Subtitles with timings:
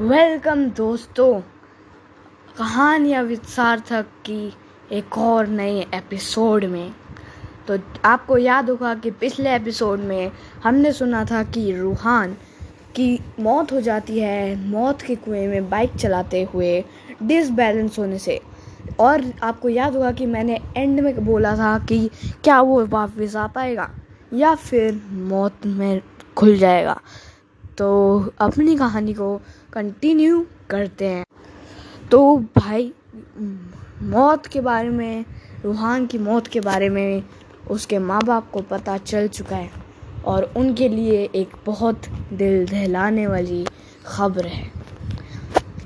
[0.00, 1.40] Welcome दोस्तों,
[2.58, 4.52] कहानियाँ with सार्थक की
[4.92, 6.92] एक और नए एपिसोड में।
[7.68, 10.30] तो आपको याद होगा कि पिछले एपिसोड में
[10.64, 12.32] हमने सुना था कि रूहान
[12.96, 16.84] की मौत हो जाती है, मौत के कुएँ में बाइक चलाते हुए
[17.22, 18.40] डिसबैलेंस होने से।
[19.00, 22.10] और आपको याद होगा कि मैंने एंड में बोला था कि
[22.44, 23.90] क्या वो वापस आ पाएगा
[24.34, 26.00] या फिर मौत में
[26.36, 27.00] खुल जाएगा।
[27.78, 29.40] तो अपनी कहानी को
[29.72, 31.24] कंटिन्यू करते हैं।
[32.10, 32.92] तो भाई,
[34.02, 35.24] मौत के बारे में,
[35.64, 37.22] रूहान की मौत के बारे में
[37.70, 39.70] उसके माँ बाप को पता चल चुका है
[40.24, 43.66] और उनके लिए एक बहुत दिल दहलाने वाली
[44.06, 44.72] खबर है।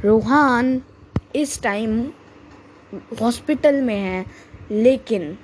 [0.04, 0.82] रूहान
[1.36, 2.08] इस टाइम
[2.94, 4.26] हॉस्पिटल में है,
[4.70, 5.38] लेकिन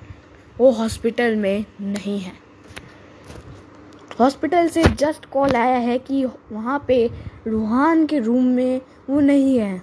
[0.57, 2.46] वो हॉस्पिटल में नहीं है।
[4.19, 7.09] हॉस्पिटल से जस्ट कॉल आया है कि वहाँ पे
[7.47, 9.81] रूहान के रूम में वो नहीं है।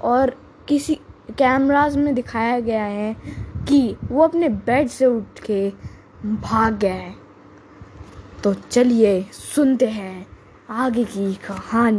[0.00, 0.36] और
[0.68, 0.94] किसी
[1.38, 3.16] कैमराज में दिखाया गया है
[3.68, 5.70] कि वो अपने बेड से उठ के
[6.26, 7.14] भाग गया है।
[8.44, 10.26] तो चलिए सुनते हैं
[10.70, 11.98] आगे की कहानी।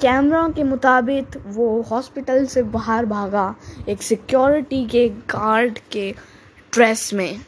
[0.00, 3.54] कैमरा के मुताबिक वो हॉस्पिटल से बाहर भागा
[3.88, 6.14] एक सिक्योरिटी के गार्ड के
[6.72, 7.40] ड्रेस में।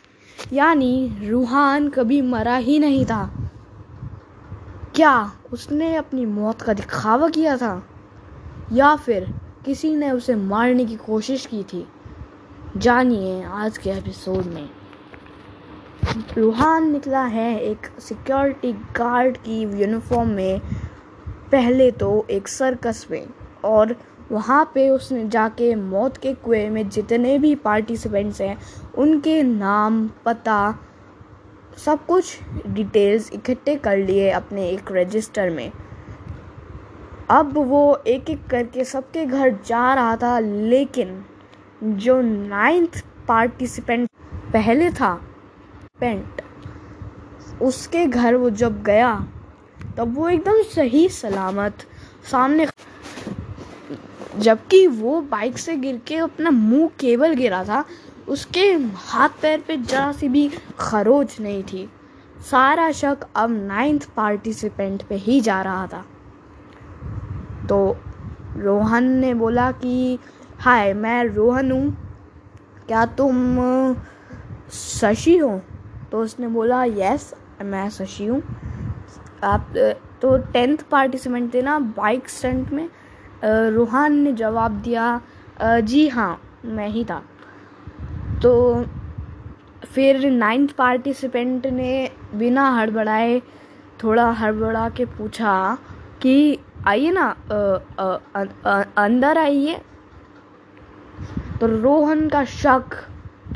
[0.53, 3.51] यानी रूहान कभी मरा ही नहीं था।
[4.95, 7.87] क्या उसने अपनी मौत का दिखावा किया था?
[8.73, 9.35] या फिर
[9.65, 11.89] किसी ने उसे मारने की कोशिश की थी?
[12.77, 14.71] जानिए आज के एपिसोड में।
[16.39, 20.61] रूहान निकला है एक सिक्योरिटी गार्ड की यूनिफॉर्म में।
[21.29, 23.27] पहले तो एक सर्कस में
[23.65, 23.97] और
[24.35, 28.59] वहाँ पे उसने जाके मौत के कुएँ में जितने भी पार्टिसिपेंट्स हैं,
[28.95, 30.79] उनके नाम, पता,
[31.77, 35.71] सब कुछ डिटेल्स इकट्ठे कर लिए अपने एक रजिस्टर में।
[37.31, 41.25] अब वो एक एक करके सबके घर जा रहा था, लेकिन
[41.85, 44.09] जो नाइन्थ पार्टिसिपेंट
[44.53, 45.15] पहले था
[46.01, 46.43] पेंट
[47.63, 49.27] उसके घर वो जब गया,
[49.97, 51.87] तब वो एकदम सही सलामत
[52.31, 52.67] सामने
[54.45, 57.85] जबकि वो बाइक से गिर के अपना मुँह केवल गिरा था,
[58.29, 61.91] उसके हाथ पैर पे जरा सी भी खरोच नहीं थी।
[62.51, 66.05] सारा शक अब नाइन्थ पार्टिसिपेंट पे ही जा रहा था।
[67.69, 67.97] तो
[68.57, 70.19] रोहन ने बोला कि,
[70.59, 71.97] हाय, मैं रोहन हूँ।
[72.87, 73.59] क्या तुम
[74.73, 75.61] शशि हो?
[76.13, 78.43] तो उसने बोला, यस, मैं शशि हूँ।
[79.45, 79.73] आप
[80.23, 82.89] तो टेंथ पार्टिसिपेंट थे ना बाइक स्टंट में
[83.45, 85.21] रूहान ने जवाब दिया
[85.63, 87.23] जी हाँ मैं ही था।
[88.43, 88.85] तो
[89.85, 93.41] फिर नाइन्थ पार्टिसिपेंट ने बिना हड़बड़ाए
[94.03, 95.79] थोड़ा हड़बड़ा के पूछा
[96.23, 99.81] कि आइए ना आ, आ, आ, अंदर आइए।
[101.61, 102.97] तो रोहन का शक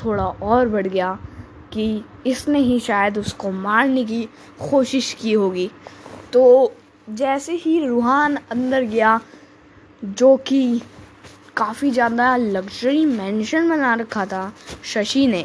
[0.04, 1.18] थोड़ा और बढ़ गया
[1.72, 4.22] कि इसने ही शायद उसको मारने की
[4.70, 5.70] कोशिश की होगी।
[6.32, 6.72] तो
[7.08, 9.20] जैसे ही रूहान अंदर गया
[10.02, 10.80] जो कि
[11.56, 14.52] काफ़ी ज़्यादा लग्जरी मैंशन बना रखा था
[14.84, 15.44] शशि ने।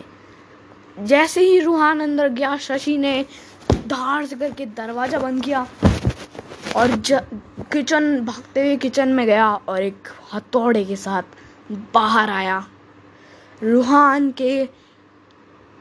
[0.98, 3.26] जैसे ही रूहान अंदर गया, शशि ने
[3.72, 5.66] धार से करके दरवाज़ा बंद किया
[6.76, 6.96] और
[7.72, 12.66] किचन भागते हुए किचन में गया और एक हथौड़े के साथ बाहर आया।
[13.64, 14.66] रूहान के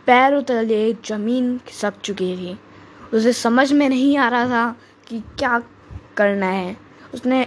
[0.07, 2.59] पैरों तले ज़मीन खिसक चुकी थी।
[3.15, 4.77] उसे समझ में नहीं आ रहा था
[5.09, 5.63] कि क्या
[6.17, 6.77] करना है।
[7.15, 7.45] उसने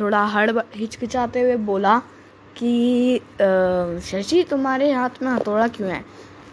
[0.00, 1.98] थोड़ा हड़ हिचकिचाते हुए बोला
[2.56, 3.20] कि
[4.04, 6.04] शशि तुम्हारे हाथ में हथौड़ा क्यों है?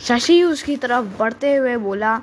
[0.02, 2.18] शशि उसकी तरफ़ बढ़ते हुए बोला,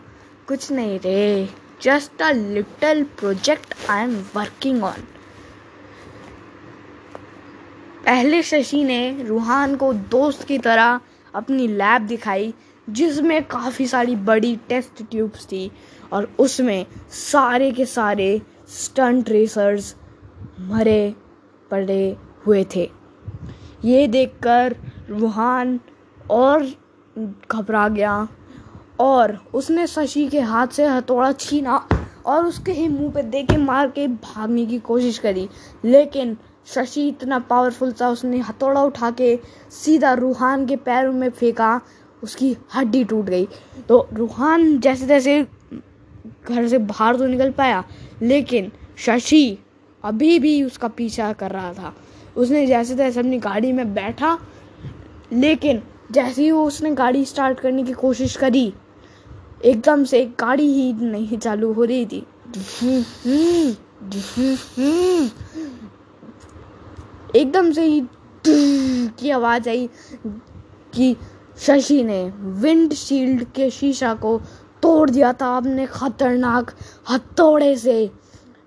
[0.48, 1.48] कुछ नहीं रे
[1.82, 5.02] just a little project I am working on
[8.04, 11.00] पहले शशि ने रूहान को दोस्त की तरह
[11.34, 12.52] अपनी लैब दिखाई,
[12.88, 15.70] जिसमें काफ़ी सारी बड़ी टेस्ट ट्यूब्स थी,
[16.12, 18.40] और उसमें सारे के सारे
[18.74, 19.94] स्टंट रेसर्स
[20.60, 21.14] मरे,
[21.70, 22.90] पड़े हुए थे।
[23.84, 24.76] ये देखकर
[25.10, 25.78] रूहान
[26.30, 26.66] और
[27.52, 28.28] घबरा गया
[29.00, 31.76] और उसने शशि के हाथ से हथौड़ा छीना
[32.26, 35.48] और उसके ही मुँह पे दे के मार के भागने की कोशिश करी।
[35.84, 36.36] लेकिन
[36.66, 39.38] शशि इतना पावरफुल था, उसने हथौड़ा उठा के
[39.70, 41.80] सीधा रूहान के पैरों में फेंका,
[42.22, 43.48] उसकी हड्डी टूट गई।
[43.88, 45.42] तो रूहान जैसे जैसे
[46.48, 47.84] घर से बाहर तो निकल पाया,
[48.22, 49.58] लेकिन शशि
[50.04, 51.94] अभी भी उसका पीछा कर रहा था।
[52.36, 54.38] उसने जैसे तैसे अपनी गाड़ी में बैठा,
[55.32, 58.72] लेकिन जैसे ही वो उसने गाड़ी स्टार्ट करने की कोशिश करी,
[59.64, 62.26] एकदम से गाड़ी ही नहीं चालू हो रही थी।
[67.36, 68.06] एकदम से ही
[69.18, 69.88] की आवाज़ आई
[70.94, 71.16] कि
[71.58, 72.22] शशि ने
[72.62, 74.38] विंडशील्ड के शीशा को
[74.82, 76.70] तोड़ दिया था। अपने खतरनाक
[77.10, 78.10] हथौड़े से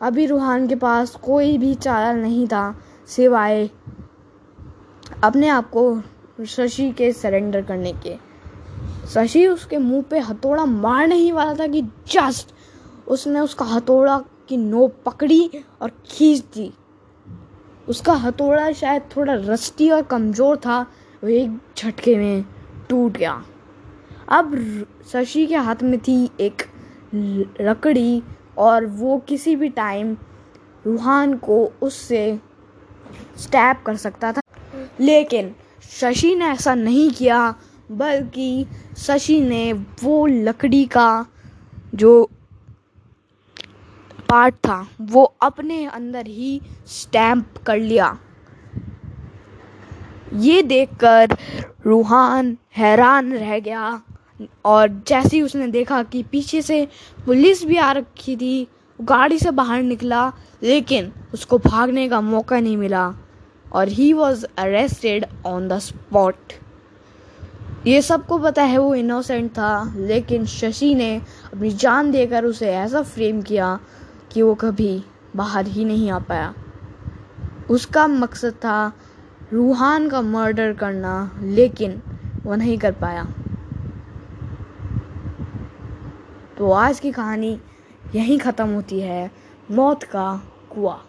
[0.01, 2.75] अभी रूहान के पास कोई भी चारा नहीं था
[3.07, 3.69] सिवाय
[5.23, 8.15] अपने आप को शशि के सरेंडर करने के।
[9.13, 12.53] शशि उसके मुँह पे हथौड़ा मारने ही वाला था कि जस्ट
[13.07, 14.17] उसने उसका हथौड़ा
[14.49, 15.49] की नोक पकड़ी
[15.81, 16.71] और खींच दी।
[17.87, 20.79] उसका हथौड़ा शायद थोड़ा रस्टी और कमज़ोर था,
[21.23, 22.45] वो एक झटके में
[22.89, 23.41] टूट गया।
[24.29, 24.55] अब
[25.11, 26.63] शशि के हाथ में थी एक
[27.61, 28.21] लकड़ी
[28.57, 30.17] और वो किसी भी टाइम
[30.85, 32.39] रूहान को उससे
[33.37, 34.41] स्टैप कर सकता था।
[34.99, 35.55] लेकिन
[35.89, 37.55] शशि ने ऐसा नहीं किया,
[37.91, 38.65] बल्कि
[38.97, 41.25] शशि ने वो लकड़ी का
[41.95, 42.29] जो
[44.29, 48.19] पार्ट था, वो अपने अंदर ही स्टैम्प कर लिया।
[50.33, 51.37] ये देखकर
[51.85, 54.01] रूहान हैरान रह गया।
[54.65, 56.87] और जैसे ही उसने देखा कि पीछे से
[57.25, 58.67] पुलिस भी आ रखी थी,
[59.01, 60.31] गाड़ी से बाहर निकला,
[60.63, 63.13] लेकिन उसको भागने का मौका नहीं मिला
[63.73, 66.53] और he was arrested on the spot
[67.87, 71.15] ये सबको पता है, वो इनोसेंट था, लेकिन शशि ने
[71.53, 73.79] अपनी जान देकर उसे ऐसा फ्रेम किया
[74.31, 75.03] कि वो कभी
[75.35, 76.53] बाहर ही नहीं आ पाया।
[77.69, 78.93] उसका मकसद था
[79.53, 82.01] रूहान का मर्डर करना, लेकिन
[82.43, 83.27] वो नहीं कर पाया।
[86.57, 87.59] तो आज की कहानी
[88.15, 89.31] यहीं ख़त्म होती है।
[89.71, 90.99] मौत का कुआ।